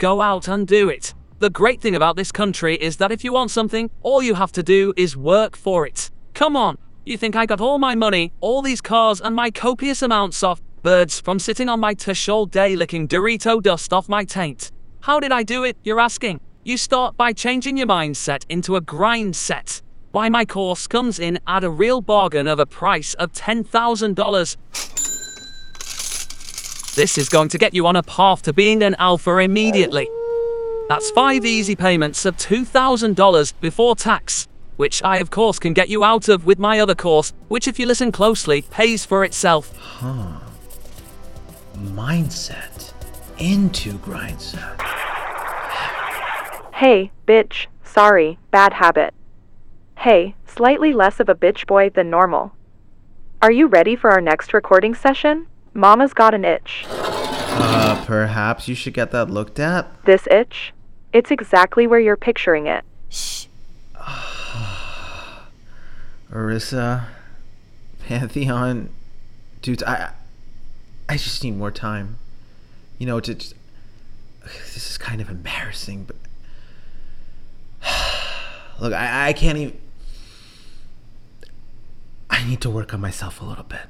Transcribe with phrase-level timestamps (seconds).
[0.00, 1.12] Go out and do it.
[1.40, 4.50] The great thing about this country is that if you want something, all you have
[4.52, 6.10] to do is work for it.
[6.32, 10.00] Come on, you think I got all my money, all these cars, and my copious
[10.00, 14.24] amounts of birds from sitting on my tush all day licking Dorito dust off my
[14.24, 14.72] taint?
[15.00, 16.40] How did I do it, you're asking?
[16.64, 19.82] You start by changing your mindset into a grind set.
[20.12, 25.09] Why my course comes in at a real bargain of a price of $10,000.
[27.00, 30.06] This is going to get you on a path to being an alpha immediately.
[30.90, 36.04] That's five easy payments of $2,000 before tax, which I, of course, can get you
[36.04, 39.74] out of with my other course, which, if you listen closely, pays for itself.
[39.78, 40.40] Huh.
[41.78, 42.92] Mindset
[43.38, 44.78] into grindset.
[46.74, 47.68] Hey, bitch.
[47.82, 49.14] Sorry, bad habit.
[49.96, 52.52] Hey, slightly less of a bitch boy than normal.
[53.40, 55.46] Are you ready for our next recording session?
[55.74, 56.84] Mama's got an itch.
[56.88, 60.04] Uh, perhaps you should get that looked at?
[60.04, 60.72] This itch?
[61.12, 62.84] It's exactly where you're picturing it.
[63.08, 63.46] Shh.
[66.32, 67.08] Orissa,
[68.06, 68.90] Pantheon,
[69.62, 70.12] dude, I,
[71.08, 72.18] I just need more time.
[72.98, 73.34] You know, to.
[73.34, 73.54] Just,
[74.44, 76.16] this is kind of embarrassing, but
[78.80, 79.78] look, I, I can't even.
[82.28, 83.86] I need to work on myself a little bit,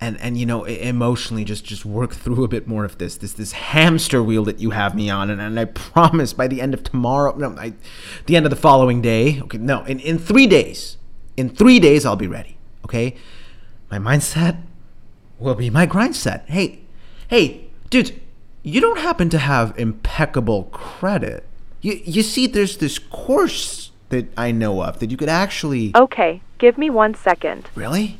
[0.00, 3.32] and and you know, emotionally, just just work through a bit more of this this
[3.32, 6.74] this hamster wheel that you have me on, and, and I promise by the end
[6.74, 7.74] of tomorrow, no, I,
[8.26, 10.98] the end of the following day, okay, no, in in three days,
[11.36, 12.58] in three days, I'll be ready.
[12.84, 13.16] Okay,
[13.90, 14.60] my mindset
[15.38, 16.44] will be my grind set.
[16.46, 16.80] Hey,
[17.28, 18.20] hey, dude,
[18.62, 21.44] you don't happen to have impeccable credit.
[21.80, 25.92] You you see, there's this course that I know of that you could actually.
[25.96, 27.70] Okay, give me one second.
[27.74, 28.18] Really?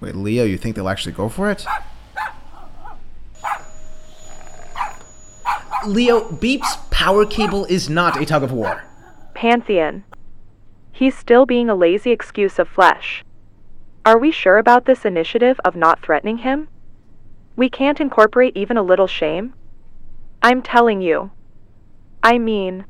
[0.00, 1.64] Wait, wait, Leo, you think they'll actually go for it?
[5.86, 8.82] Leo, Beep's power cable is not a tug of war.
[9.34, 10.04] Pantheon.
[10.90, 13.24] He's still being a lazy excuse of flesh.
[14.04, 16.68] Are we sure about this initiative of not threatening him?
[17.54, 19.54] We can't incorporate even a little shame?
[20.42, 21.30] I'm telling you.
[22.22, 22.84] I mean,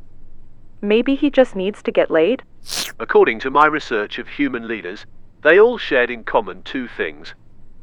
[0.80, 2.42] maybe he just needs to get laid?
[2.98, 5.06] According to my research of human leaders,
[5.42, 7.34] they all shared in common two things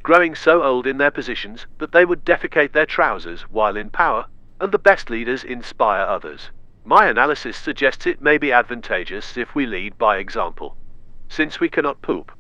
[0.03, 4.25] growing so old in their positions that they would defecate their trousers while in power,
[4.59, 6.51] and the best leaders inspire others.
[6.85, 10.75] My analysis suggests it may be advantageous if we lead by example.
[11.29, 12.33] Since we cannot poop,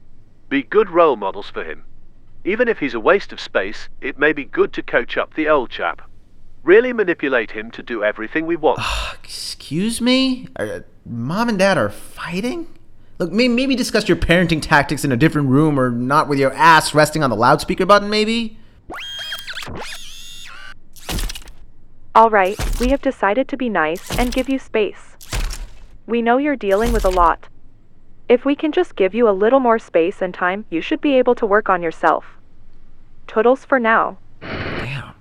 [0.49, 1.85] be good role models for him.
[2.43, 5.47] Even if he's a waste of space, it may be good to coach up the
[5.47, 6.01] old chap.
[6.61, 8.79] Really manipulate him to do everything we want.
[8.81, 10.49] Ah, excuse me?
[10.57, 12.67] Are, uh, Mom and Dad are fighting?
[13.19, 16.93] Look, maybe discuss your parenting tactics in a different room or not with your ass
[16.93, 18.57] resting on the loudspeaker button, maybe?
[22.15, 25.15] All right, we have decided to be nice and give you space.
[26.05, 27.47] We know you're dealing with a lot.
[28.27, 31.17] If we can just give you a little more space and time, you should be
[31.17, 32.25] able to work on yourself.
[33.27, 34.17] Toodles for now.
[34.41, 35.13] Damn.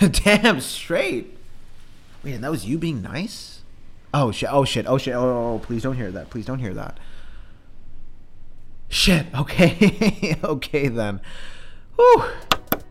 [0.10, 1.36] Damn straight.
[2.22, 3.59] Wait, and that was you being nice?
[4.12, 6.30] Oh shit, oh shit, oh shit, oh, oh, oh, please don't hear that.
[6.30, 6.98] Please don't hear that.
[8.88, 10.38] Shit, okay.
[10.42, 11.20] okay then.
[11.96, 12.24] Whew.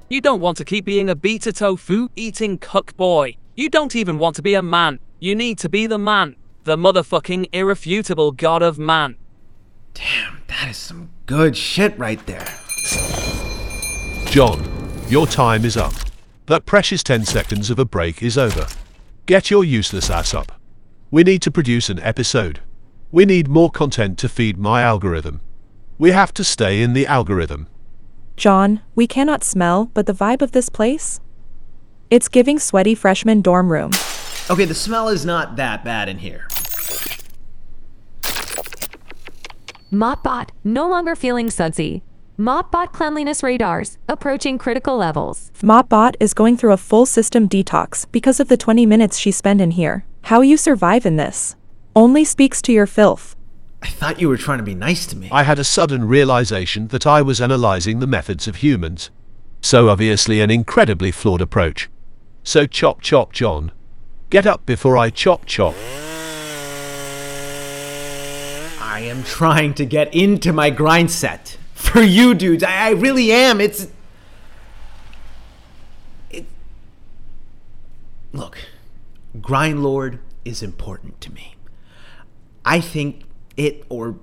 [0.08, 3.38] You don't want to keep being a beta tofu eating cuck boy.
[3.56, 5.00] You don't even want to be a man.
[5.20, 6.36] You need to be the man.
[6.64, 9.18] The motherfucking irrefutable god of man.
[9.94, 12.48] Damn, that is some good shit right there.
[14.28, 14.64] John,
[15.10, 15.94] your time is up.
[16.46, 18.68] That precious 10 seconds of a break is over.
[19.26, 20.59] Get your useless ass up.
[21.12, 22.60] We need to produce an episode.
[23.12, 25.42] We need more content to feed my algorithm.
[25.98, 27.68] We have to stay in the algorithm.
[28.38, 31.20] John, we cannot smell, but the vibe of this place?
[32.12, 33.90] It's giving sweaty freshman dorm room.
[34.52, 36.48] Okay, the smell is not that bad in here.
[39.92, 42.04] Mopbot no longer feeling sudsy.
[42.38, 45.52] Mopbot cleanliness radars approaching critical levels.
[45.64, 49.60] Mopbot is going through a full system detox because of the 20 minutes she spent
[49.60, 50.06] in here.
[50.24, 51.56] How you survive in this
[51.96, 53.36] only speaks to your filth.
[53.82, 55.30] I thought you were trying to be nice to me.
[55.32, 59.10] I had a sudden realization that I was analyzing the methods of humans.
[59.62, 61.90] So obviously an incredibly flawed approach.
[62.44, 63.72] So chop chop John.
[64.30, 65.76] Get up before I chop chop.
[68.82, 71.58] I am trying to get into my grind set.
[71.74, 73.62] For you dudes, I, I really am.
[73.62, 73.88] It's.
[76.30, 76.46] It.
[78.34, 78.58] Look,
[79.42, 81.56] Grind Lord is important to me.
[82.66, 83.24] I think
[83.58, 84.20] it or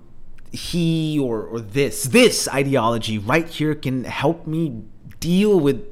[0.52, 4.82] he or, or this, this ideology right here can help me
[5.20, 5.84] deal with.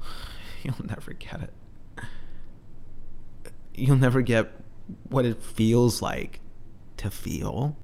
[0.62, 1.52] You'll never get it.
[3.74, 4.52] You'll never get
[5.08, 6.40] what it feels like
[6.98, 7.76] to feel.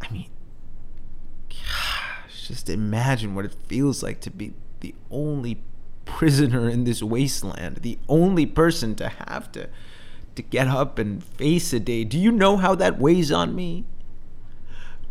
[0.00, 0.30] I mean,
[1.48, 5.60] gosh, just imagine what it feels like to be the only
[6.08, 9.68] prisoner in this wasteland, the only person to have to
[10.34, 12.04] to get up and face a day.
[12.04, 13.84] Do you know how that weighs on me?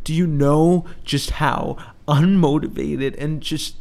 [0.04, 1.76] Do you know just how
[2.08, 3.76] unmotivated and just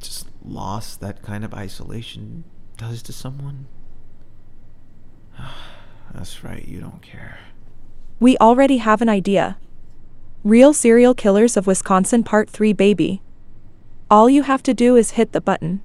[0.00, 2.44] just lost that kind of isolation
[2.76, 3.66] does to someone?
[6.12, 7.38] That's right, you don't care.
[8.18, 9.56] We already have an idea.
[10.42, 13.22] Real Serial Killers of Wisconsin Part 3 Baby.
[14.10, 15.82] All you have to do is hit the button.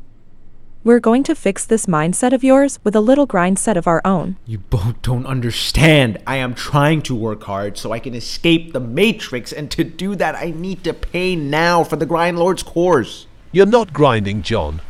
[0.81, 4.01] We're going to fix this mindset of yours with a little grind set of our
[4.05, 4.37] own.
[4.45, 6.19] You both don't understand.
[6.25, 10.15] I am trying to work hard so I can escape the Matrix, and to do
[10.15, 13.27] that, I need to pay now for the Grind Lord's course.
[13.51, 14.81] You're not grinding, John.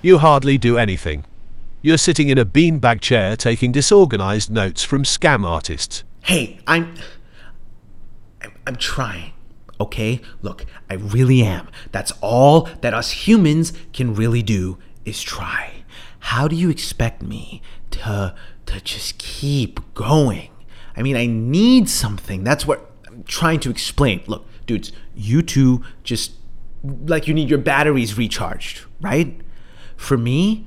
[0.00, 1.26] You hardly do anything.
[1.82, 6.04] You're sitting in a beanbag chair taking disorganized notes from scam artists.
[6.24, 6.94] Hey, I'm.
[8.42, 9.32] I'm, I'm trying.
[9.80, 10.20] Okay?
[10.42, 11.68] Look, I really am.
[11.92, 15.84] That's all that us humans can really do is try.
[16.20, 18.34] How do you expect me to
[18.66, 20.50] to just keep going?
[20.96, 22.44] I mean, I need something.
[22.44, 24.22] That's what I'm trying to explain.
[24.26, 26.32] Look, dudes, you two just
[26.82, 29.40] like you need your batteries recharged, right?
[29.96, 30.66] For me,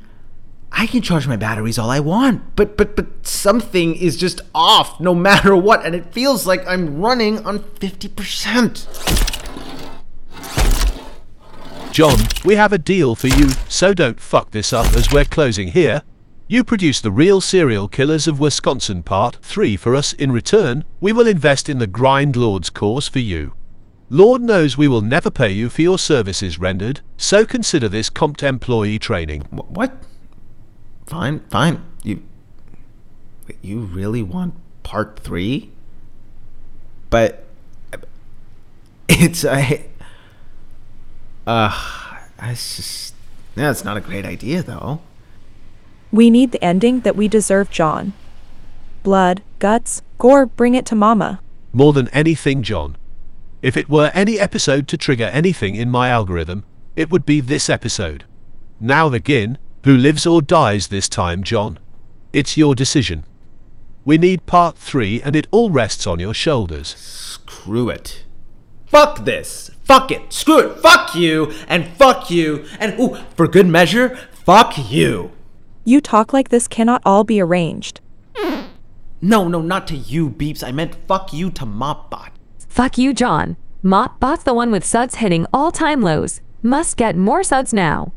[0.72, 5.00] I can charge my batteries all I want, but but but something is just off
[5.00, 8.88] no matter what, and it feels like I'm running on 50%.
[11.92, 15.70] John, we have a deal for you, so don't fuck this up as we're closing
[15.70, 16.04] here.
[16.48, 20.14] You produce the real serial killers of Wisconsin Part 3 for us.
[20.14, 23.54] In return, we will invest in the Grind Lords course for you.
[24.10, 28.44] Lord knows we will never pay you for your services rendered, so consider this comped
[28.44, 29.42] employee training.
[29.52, 29.94] What?
[31.12, 31.84] Fine, fine.
[32.04, 32.24] You
[33.62, 35.70] you really want part 3?
[37.10, 37.44] But
[39.10, 39.88] it's a
[41.46, 43.14] uh it's just
[43.58, 45.02] yeah, it's not a great idea though.
[46.14, 48.14] We need the ending that we deserve, John.
[49.04, 51.42] Blood, guts, gore, bring it to Mama.
[51.74, 52.96] More than anything, John.
[53.62, 56.64] If it were any episode to trigger anything in my algorithm,
[56.96, 58.24] it would be this episode.
[58.80, 59.58] Now begin.
[59.84, 61.80] Who lives or dies this time, John?
[62.34, 63.26] It's your decision.
[64.06, 66.96] We need part three, and it all rests on your shoulders.
[66.96, 68.26] Screw it.
[68.86, 69.72] Fuck this.
[69.84, 70.32] Fuck it.
[70.32, 70.80] Screw it.
[70.80, 75.32] Fuck you and fuck you and ooh, for good measure, fuck you.
[75.84, 78.02] You talk like this cannot all be arranged.
[79.20, 80.64] No, no, not to you, Beeps.
[80.64, 82.30] I meant fuck you to Mopbot.
[82.68, 83.58] Fuck you, John.
[83.84, 86.42] Mopbot's the one with suds hitting all time lows.
[86.62, 88.14] Must get more suds now.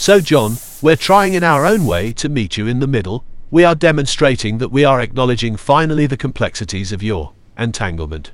[0.00, 3.22] So, John, we're trying in our own way to meet you in the middle.
[3.50, 8.32] We are demonstrating that we are acknowledging finally the complexities of your entanglement.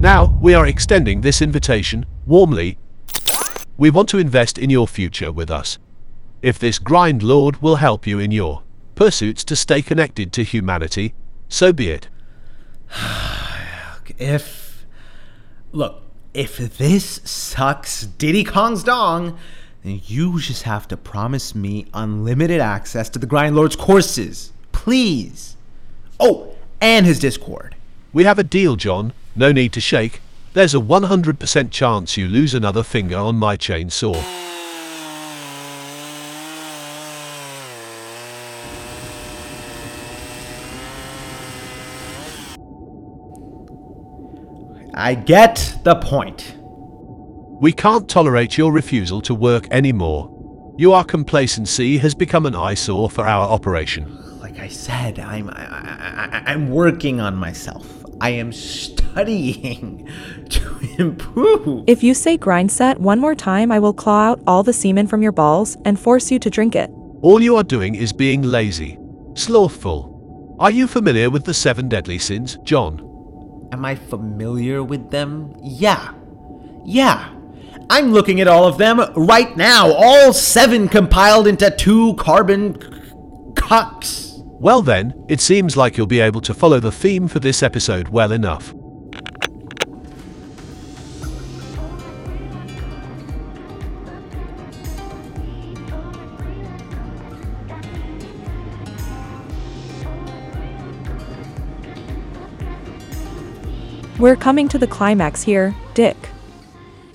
[0.00, 2.78] Now, we are extending this invitation warmly.
[3.76, 5.78] We want to invest in your future with us.
[6.42, 8.64] If this grind lord will help you in your
[8.96, 11.14] pursuits to stay connected to humanity,
[11.48, 12.08] so be it.
[14.18, 14.84] If
[15.70, 16.02] look,
[16.34, 19.38] if this sucks Diddy Kong's dong,
[19.82, 24.52] then you just have to promise me unlimited access to the Grind Lord's courses.
[24.70, 25.56] Please.
[26.20, 27.74] Oh, and his Discord.
[28.12, 29.12] We have a deal, John.
[29.34, 30.20] No need to shake.
[30.52, 34.22] There's a 100% chance you lose another finger on my chainsaw.
[44.94, 46.54] I get the point.
[47.62, 50.74] We can't tolerate your refusal to work anymore.
[50.78, 54.18] Your complacency has become an eyesore for our operation.
[54.40, 57.86] Like I said, I'm I, I, I- I'm working on myself.
[58.20, 60.08] I am studying
[60.50, 61.84] to improve.
[61.86, 65.06] If you say grind set one more time, I will claw out all the semen
[65.06, 66.90] from your balls and force you to drink it.
[67.20, 68.98] All you are doing is being lazy,
[69.34, 70.56] slothful.
[70.58, 72.98] Are you familiar with the seven deadly sins, John?
[73.70, 75.54] Am I familiar with them?
[75.62, 76.12] Yeah.
[76.84, 77.31] Yeah.
[77.94, 82.88] I'm looking at all of them right now, all seven compiled into two carbon c-
[83.54, 84.40] cocks.
[84.46, 88.08] Well, then, it seems like you'll be able to follow the theme for this episode
[88.08, 88.72] well enough.
[104.18, 106.31] We're coming to the climax here, Dick.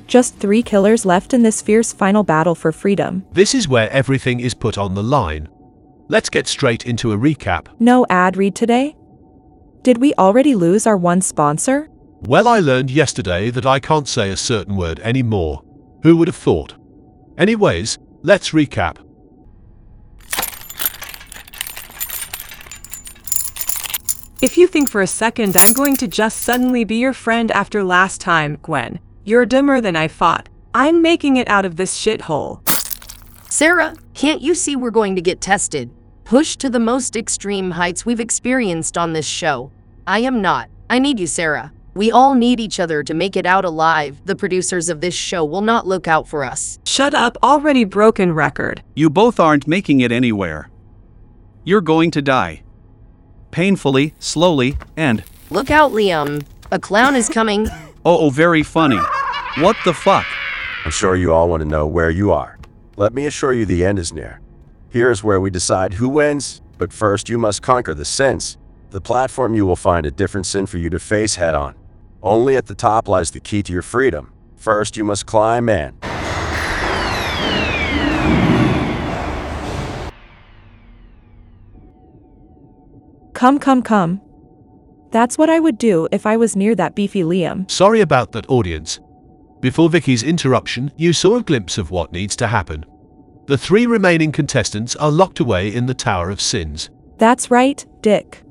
[0.08, 3.26] Just three killers left in this fierce final battle for freedom.
[3.34, 5.50] This is where everything is put on the line.
[6.08, 7.68] Let's get straight into a recap.
[7.80, 8.96] No ad read today?
[9.82, 11.90] Did we already lose our one sponsor?
[12.22, 15.62] Well, I learned yesterday that I can't say a certain word anymore.
[16.04, 16.76] Who would have thought?
[17.38, 18.98] Anyways, let's recap.
[24.40, 27.84] If you think for a second I'm going to just suddenly be your friend after
[27.84, 30.48] last time, Gwen, you're dumber than I thought.
[30.74, 32.62] I'm making it out of this shithole.
[33.52, 35.92] Sarah, can't you see we're going to get tested?
[36.24, 39.70] Pushed to the most extreme heights we've experienced on this show.
[40.08, 40.70] I am not.
[40.90, 41.74] I need you, Sarah.
[41.94, 44.22] We all need each other to make it out alive.
[44.24, 46.80] The producers of this show will not look out for us.
[46.86, 48.82] Shut up, already broken record.
[48.96, 50.70] You both aren't making it anywhere.
[51.66, 52.64] You're going to die.
[53.52, 56.46] Painfully, slowly, and Look out, Liam.
[56.72, 57.68] A clown is coming.
[58.08, 59.00] Oh, oh, very funny.
[59.58, 60.26] What the fuck?
[60.86, 62.58] I'm sure you all want to know where you are.
[62.96, 64.40] Let me assure you the end is near.
[64.88, 68.58] Here's where we decide who wins, but first you must conquer the sins.
[68.92, 71.76] The platform you will find a different sin for you to face head on.
[72.24, 74.32] Only at the top lies the key to your freedom.
[74.56, 75.98] First you must climb in.
[83.34, 84.27] Come, come, come.
[85.12, 87.70] That's what I would do if I was near that beefy Liam.
[87.70, 89.00] Sorry about that, audience.
[89.62, 92.86] Before Vicky's interruption, you saw a glimpse of what needs to happen.
[93.48, 96.90] The three remaining contestants are locked away in the Tower of Sins.
[97.18, 98.44] That's right, Dick.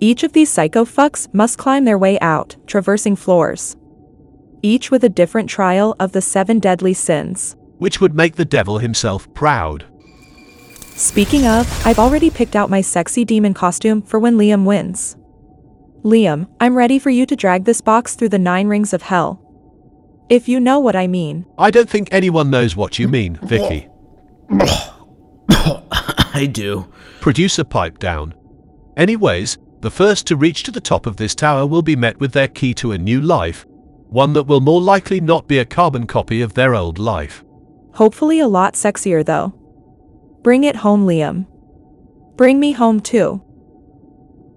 [0.00, 3.76] Each of these psycho fucks must climb their way out, traversing floors.
[4.62, 7.56] Each with a different trial of the seven deadly sins.
[7.78, 9.84] which would make the devil himself proud.
[10.96, 15.16] Speaking of, I've already picked out my sexy demon costume for when Liam wins.
[16.04, 19.42] Liam, I'm ready for you to drag this box through the nine rings of hell.
[20.28, 21.46] If you know what I mean.
[21.58, 23.88] I don't think anyone knows what you mean, Vicky.
[25.50, 26.92] I do.
[27.20, 28.34] Producer pipe down.
[28.96, 32.32] Anyways, the first to reach to the top of this tower will be met with
[32.32, 33.66] their key to a new life,
[34.08, 37.42] one that will more likely not be a carbon copy of their old life.
[37.94, 39.54] Hopefully a lot sexier though.
[40.42, 41.46] Bring it home, Liam.
[42.36, 43.42] Bring me home too.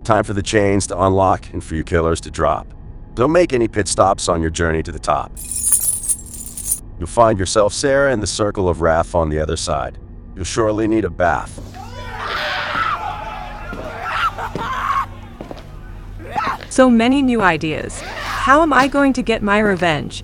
[0.03, 2.73] Time for the chains to unlock and for you killers to drop.
[3.13, 5.31] Don't make any pit stops on your journey to the top.
[6.97, 9.97] You'll find yourself Sarah in the circle of wrath on the other side.
[10.35, 11.59] You'll surely need a bath.
[16.69, 17.99] So many new ideas.
[18.01, 20.23] How am I going to get my revenge?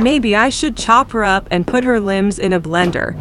[0.00, 3.14] Maybe I should chop her up and put her limbs in a blender.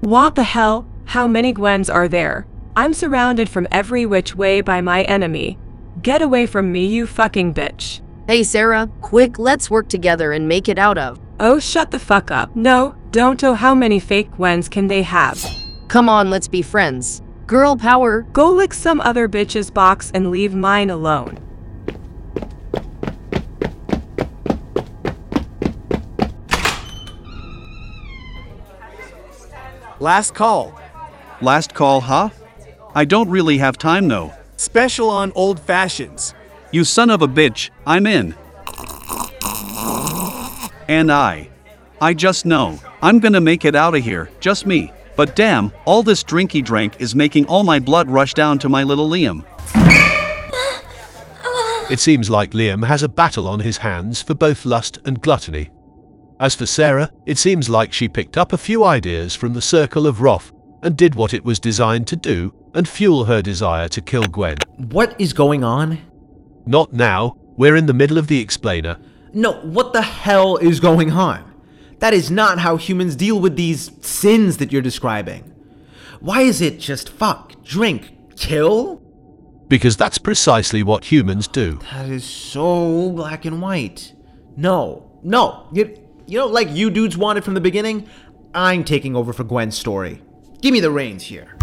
[0.00, 0.84] What the hell?
[1.04, 2.47] How many Gwens are there?
[2.78, 5.58] I'm surrounded from every which way by my enemy.
[6.00, 8.00] Get away from me, you fucking bitch.
[8.28, 11.18] Hey, Sarah, quick, let's work together and make it out of.
[11.40, 12.54] Oh, shut the fuck up.
[12.54, 13.42] No, don't.
[13.42, 15.44] Oh, how many fake Gwens can they have?
[15.88, 17.20] Come on, let's be friends.
[17.48, 18.22] Girl power.
[18.32, 21.36] Go lick some other bitch's box and leave mine alone.
[29.98, 30.80] Last call.
[31.40, 32.28] Last call, huh?
[32.98, 34.32] I don't really have time though.
[34.56, 36.34] Special on old fashions.
[36.72, 38.34] You son of a bitch, I'm in.
[40.88, 41.48] And I.
[42.00, 42.80] I just know.
[43.00, 44.92] I'm gonna make it out of here, just me.
[45.14, 48.82] But damn, all this drinky drank is making all my blood rush down to my
[48.82, 49.44] little Liam.
[51.92, 55.70] It seems like Liam has a battle on his hands for both lust and gluttony.
[56.40, 60.04] As for Sarah, it seems like she picked up a few ideas from the circle
[60.04, 60.50] of wrath
[60.82, 64.56] and did what it was designed to do and fuel her desire to kill Gwen.
[64.76, 65.98] What is going on?
[66.66, 68.98] Not now, we're in the middle of the explainer.
[69.32, 71.44] No, what the hell is going on?
[71.98, 75.42] That is not how humans deal with these sins that you're describing.
[76.20, 79.02] Why is it just fuck, drink, kill?
[79.68, 81.78] Because that's precisely what humans do.
[81.92, 84.14] That is so black and white.
[84.56, 85.68] No, no.
[85.72, 88.08] You, you know, like you dudes wanted from the beginning,
[88.54, 90.22] I'm taking over for Gwen's story.
[90.60, 91.56] Give me the reins here.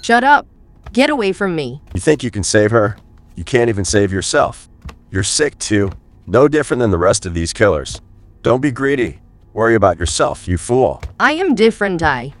[0.00, 0.46] Shut up.
[0.92, 1.82] Get away from me.
[1.94, 2.96] You think you can save her?
[3.36, 4.68] You can't even save yourself.
[5.10, 5.90] You're sick too.
[6.26, 8.00] No different than the rest of these killers.
[8.42, 9.20] Don't be greedy.
[9.52, 11.02] Worry about yourself, you fool.
[11.20, 12.34] I am different, I.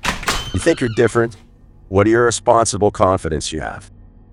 [0.52, 1.36] You think you're different?
[1.88, 3.90] What irresponsible confidence you have.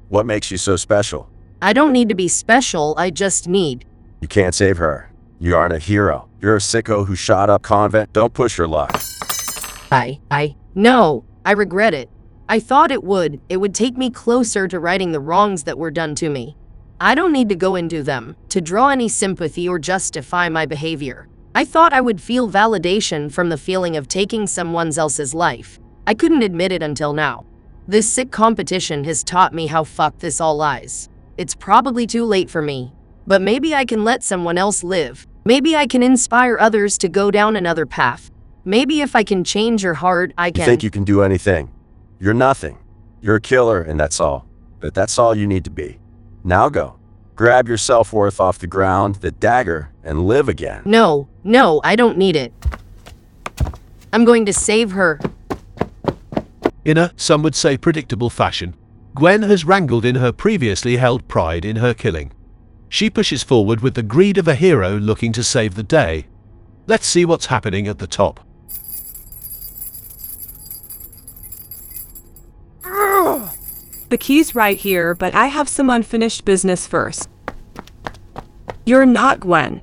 [0.09, 1.29] What makes you so special?
[1.61, 3.85] I don't need to be special, I just need.
[4.21, 5.11] You can't save her.
[5.39, 6.27] You aren't a hero.
[6.41, 8.13] You're a sicko who shot up convent.
[8.13, 8.99] Don't push your luck.
[9.91, 10.19] I.
[10.31, 10.55] I.
[10.73, 12.09] No, I regret it.
[12.49, 13.39] I thought it would.
[13.47, 16.57] It would take me closer to righting the wrongs that were done to me.
[16.99, 21.27] I don't need to go into them to draw any sympathy or justify my behavior.
[21.53, 25.79] I thought I would feel validation from the feeling of taking someone else's life.
[26.07, 27.45] I couldn't admit it until now.
[27.87, 31.07] This sick competition has taught me how fucked this all lies.
[31.37, 32.93] It's probably too late for me,
[33.27, 35.27] but maybe I can let someone else live.
[35.43, 38.29] Maybe I can inspire others to go down another path.
[38.63, 40.59] Maybe if I can change your heart, I can.
[40.59, 40.71] You can.
[40.71, 41.71] think you can do anything?
[42.19, 42.77] You're nothing.
[43.21, 44.45] You're a killer, and that's all.
[44.79, 45.99] But that's all you need to be.
[46.43, 46.97] Now go.
[47.35, 50.83] Grab your self worth off the ground, the dagger, and live again.
[50.85, 52.53] No, no, I don't need it.
[54.13, 55.19] I'm going to save her.
[56.85, 58.75] In a, some would say, predictable fashion,
[59.15, 62.31] Gwen has wrangled in her previously held pride in her killing.
[62.91, 66.27] She pushes forward with the greed of a hero looking to save the day.
[66.87, 68.41] Let's see what's happening at the top.
[72.83, 77.29] The key's right here, but I have some unfinished business first.
[78.85, 79.81] You're not Gwen.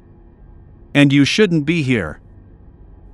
[0.93, 2.21] And you shouldn't be here.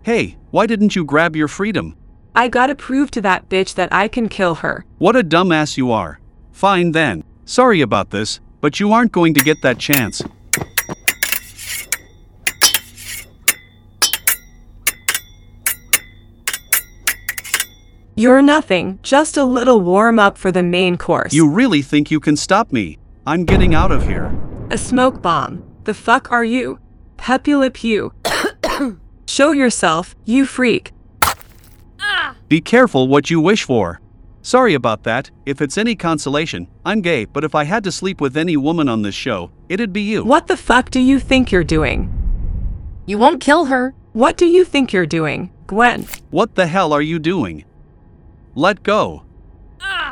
[0.03, 1.97] Hey, why didn't you grab your freedom?
[2.35, 4.85] I gotta prove to that bitch that I can kill her.
[4.99, 6.19] What a dumbass you are.
[6.51, 7.23] Fine then.
[7.45, 10.23] Sorry about this, but you aren't going to get that chance.
[18.17, 21.35] You're nothing, just a little warm up for the main course.
[21.35, 22.97] You really think you can stop me?
[23.27, 24.35] I'm getting out of here.
[24.71, 25.63] A smoke bomb.
[25.85, 26.79] The fuck are you?
[27.19, 28.15] Pepe Le Pew.
[29.27, 30.93] Show yourself, you freak.
[32.49, 34.01] Be careful what you wish for.
[34.45, 35.31] Sorry about that.
[35.47, 38.91] If it's any consolation, I'm gay, but if I had to sleep with any woman
[38.91, 40.23] on this show, it'd be you.
[40.23, 42.13] What the fuck do you think you're doing?
[43.07, 43.95] You won't kill her.
[44.13, 46.07] What do you think you're doing, Gwen?
[46.29, 47.65] What the hell are you doing?
[48.55, 49.25] Let go.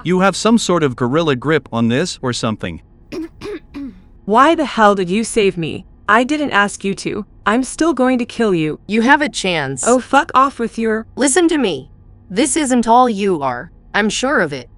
[0.03, 2.81] You have some sort of gorilla grip on this or something.
[4.25, 5.85] Why the hell did you save me?
[6.09, 7.27] I didn't ask you to.
[7.45, 8.81] I'm still going to kill you.
[8.87, 9.85] You have a chance.
[9.87, 11.07] Oh, fuck off with your.
[11.17, 11.91] Listen to me.
[12.31, 13.71] This isn't all you are.
[13.95, 14.71] I'm sure of it.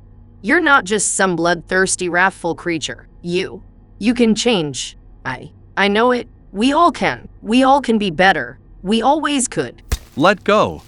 [0.43, 3.09] You're not just some bloodthirsty, wrathful creature.
[3.23, 3.63] You.
[3.99, 4.97] You can change.
[5.25, 5.53] I.
[5.77, 6.29] I know it.
[6.53, 7.29] We all can.
[7.41, 8.59] We all can be better.
[8.83, 9.83] We always could.
[10.17, 10.83] Let go.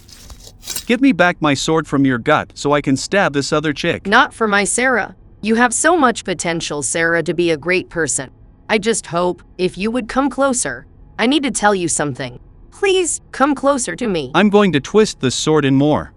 [0.86, 4.06] Give me back my sword from your gut so I can stab this other chick.
[4.06, 5.16] Not for my Sarah.
[5.40, 8.30] You have so much potential, Sarah, to be a great person.
[8.68, 10.86] I just hope, if you would come closer,
[11.18, 12.40] I need to tell you something.
[12.72, 14.32] Please, come closer to me.
[14.34, 16.12] I'm going to twist this sword in more.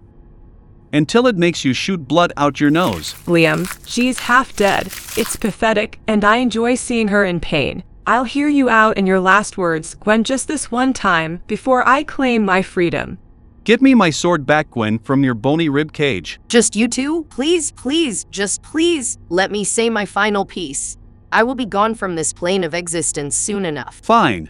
[0.91, 3.13] Until it makes you shoot blood out your nose.
[3.25, 4.88] Liam, she's half dead.
[5.17, 7.84] It's pathetic, and I enjoy seeing her in pain.
[8.08, 12.04] I'll hear you out in your last words, Gwen, just this one time, before I
[12.04, 13.19] claim my freedom.
[13.65, 16.39] Give me my sword back, Gwen, from your bony rib cage.
[16.47, 17.25] Just you two?
[17.25, 20.97] Please, please, just please, let me say my final piece.
[21.32, 23.99] I will be gone from this plane of existence soon enough.
[24.02, 24.49] Fine.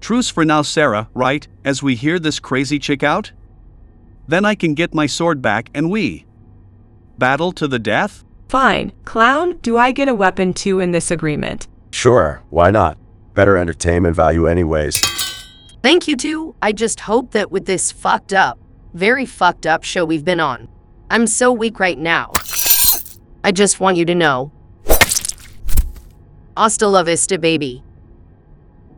[0.00, 3.30] Truce for now, Sarah, right, as we hear this crazy chick out?
[4.28, 6.26] Then I can get my sword back and we.
[7.18, 8.24] Battle to the death?
[8.48, 8.92] Fine.
[9.04, 11.68] Clown, do I get a weapon too in this agreement?
[11.90, 12.98] Sure, why not?
[13.34, 15.00] Better entertainment value, anyways.
[15.82, 16.54] Thank you too.
[16.60, 18.58] I just hope that with this fucked up,
[18.94, 20.68] very fucked up show we've been on,
[21.10, 22.32] I'm so weak right now.
[23.44, 24.50] I just want you to know.
[26.56, 27.84] Hasta la vista, baby.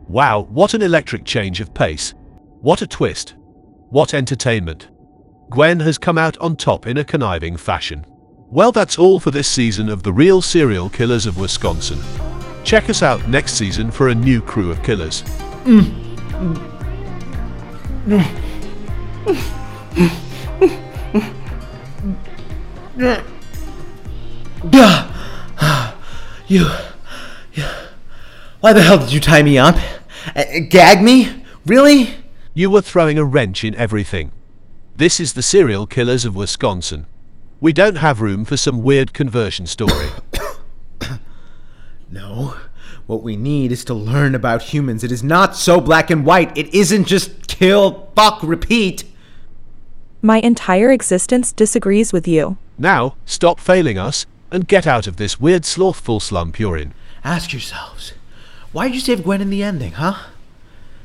[0.07, 2.15] Wow, what an electric change of pace.
[2.61, 3.35] What a twist.
[3.89, 4.87] What entertainment.
[5.49, 8.05] Gwen has come out on top in a conniving fashion.
[8.51, 11.99] Well, that's all for this season of The Real Serial Killers of Wisconsin.
[12.63, 15.23] Check us out next season for a new crew of killers.
[26.47, 26.65] You,
[27.53, 27.63] you.
[28.59, 29.75] Why the hell did you tie me up?
[30.35, 31.43] Uh, gag me?
[31.63, 32.15] Really?
[32.55, 34.31] You were throwing a wrench in everything.
[34.95, 37.05] This is the Serial Killers of Wisconsin.
[37.61, 40.09] We don't have room for some weird conversion story.
[42.11, 42.55] No.
[43.05, 45.03] What we need is to learn about humans.
[45.03, 46.55] It is not so black and white.
[46.57, 49.03] It isn't just kill, fuck, repeat.
[50.21, 52.57] My entire existence disagrees with you.
[52.79, 56.95] now, stop failing us and get out of this weird slothful slump you're in.
[57.23, 58.13] Ask yourselves,
[58.71, 60.25] why did you save Gwen in the ending, huh?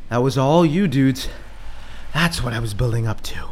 [0.09, 1.29] That was all you dudes.
[2.15, 3.49] That's what I was building up to.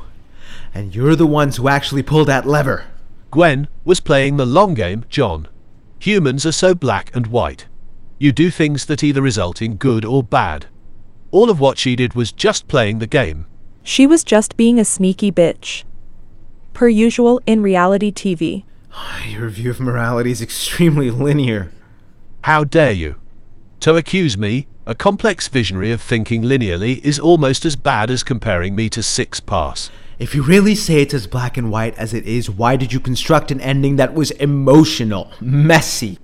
[0.75, 2.87] And you're the ones who actually pulled that lever.
[3.31, 5.49] Gwen was playing the long game, John.
[5.99, 7.67] Humans are so black and white.
[8.19, 10.67] You do things that either result in good or bad.
[11.31, 13.47] All of what she did was just playing the game.
[13.83, 15.85] She was just being a sneaky bitch.
[16.73, 18.65] Per usual in reality TV.
[19.29, 21.73] Your view of morality is extremely linear.
[22.43, 23.17] How dare you?
[23.81, 28.75] To accuse me, a complex visionary of thinking linearly, is almost as bad as comparing
[28.75, 29.91] me to Six Pass.
[30.23, 33.01] If you really say it's as black and white as it is, why did you
[33.01, 36.17] construct an ending that was emotional, messy?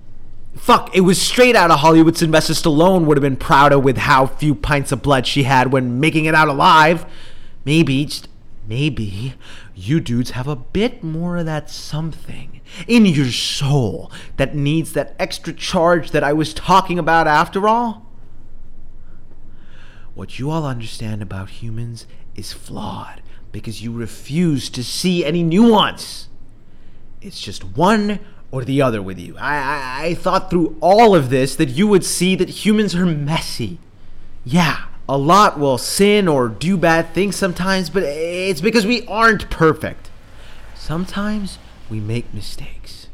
[0.55, 2.15] Fuck, it was straight out of Hollywood.
[2.15, 5.99] Sylvester Stallone would have been prouder with how few pints of blood she had when
[5.99, 7.05] making it out alive.
[7.65, 8.29] Maybe, just
[8.65, 9.33] maybe,
[9.75, 15.13] you dudes have a bit more of that something in your soul that needs that
[15.19, 18.05] extra charge that I was talking about after all.
[20.13, 26.27] What you all understand about humans is flawed because you refuse to see any nuance.
[27.21, 28.19] It's just one
[28.51, 29.37] or the other with you.
[29.37, 33.05] I, I, I thought through all of this that you would see that humans are
[33.05, 33.79] messy.
[34.45, 39.49] Yeah, a lot will sin or do bad things sometimes, but it's because we aren't
[39.49, 40.09] perfect.
[40.75, 41.59] Sometimes
[41.89, 43.07] we make mistakes.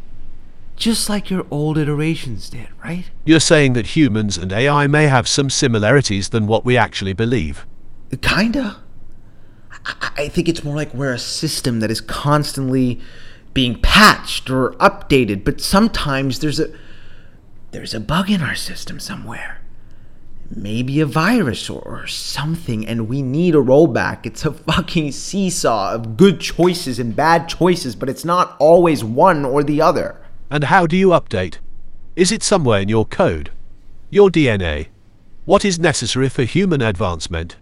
[0.75, 3.05] Just like your old iterations did, right?
[3.23, 7.65] You're saying that humans and AI may have some similarities than what we actually believe.
[8.21, 8.77] Kinda.
[9.85, 12.99] I, think it's more like we're a system that is constantly
[13.53, 16.69] being patched or updated, but sometimes there's a
[17.71, 19.61] there's a bug in our system somewhere.
[20.49, 24.25] Maybe a virus or, or something, and we need a rollback.
[24.25, 29.43] It's a fucking seesaw of good choices and bad choices, but it's not always one
[29.43, 30.21] or the other.
[30.49, 31.57] And how do you update?
[32.15, 33.51] Is it somewhere in your code?
[34.09, 34.87] Your DNA?
[35.43, 37.57] What is necessary for human advancement?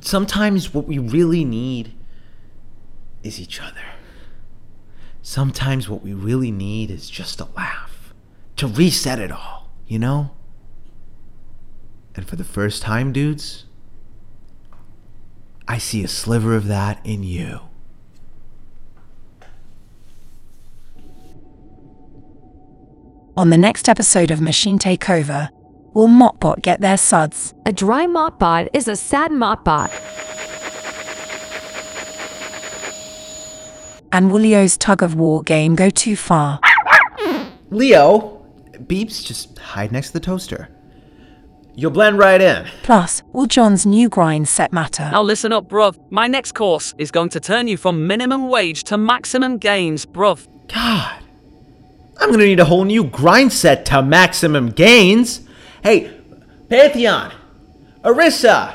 [0.00, 1.94] Sometimes what we really need
[3.22, 3.82] is each other.
[5.22, 8.14] Sometimes what we really need is just a laugh.
[8.56, 10.30] To reset it all, you know?
[12.14, 13.64] And for the first time, dudes,
[15.66, 17.60] I see a sliver of that in you.
[23.36, 25.48] On the next episode of Machine Takeover,
[25.94, 27.54] will Mopbot get their suds?
[27.64, 29.90] A dry Mopbot is a sad Mopbot.
[34.12, 36.60] And will Leo's tug of war game go too far?
[37.70, 40.68] Leo, beeps, just hide next to the toaster.
[41.76, 42.66] You'll blend right in.
[42.84, 45.08] Plus, will John's new grind set matter?
[45.10, 45.98] Now listen up, bruv.
[46.10, 50.46] My next course is going to turn you from minimum wage to maximum gains, bruv.
[50.72, 51.20] God,
[52.20, 55.40] I'm gonna need a whole new grind set to maximum gains.
[55.84, 56.18] Hey,
[56.70, 57.30] Pantheon,
[58.02, 58.74] Arissa,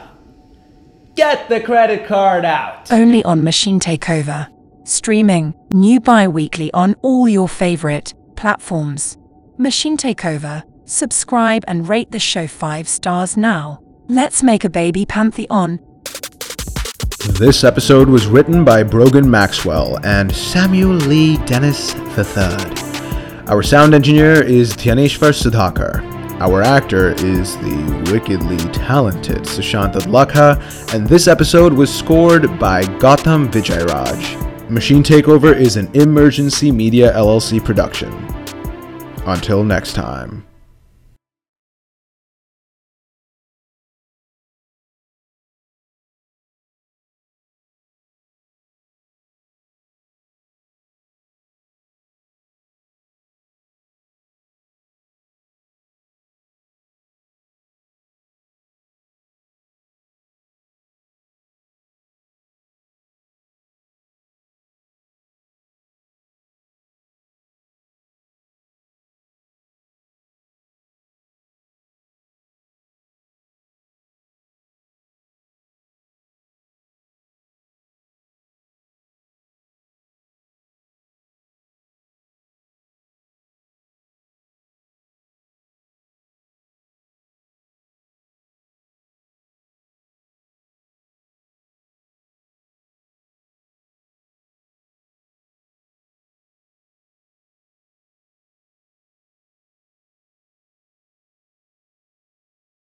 [1.15, 2.91] get the credit card out.
[2.91, 4.47] Only on Machine Takeover.
[4.83, 9.17] Streaming new bi weekly on all your favorite platforms.
[9.57, 10.61] Machine Takeover.
[10.85, 13.81] Subscribe and rate the show 5 stars now.
[14.07, 15.79] Let's make a baby pantheon.
[17.39, 23.47] This episode was written by Brogan Maxwell and Samuel Lee Dennis III.
[23.47, 26.08] Our sound engineer is Dhyaneshwar Sudhakar.
[26.39, 30.55] Our actor is the wickedly talented Sushant Lakha,
[30.93, 34.69] and this episode was scored by Gautam Vijayraj.
[34.69, 38.13] Machine Takeover is an Emergency Media LLC production.
[39.25, 40.48] Until next time.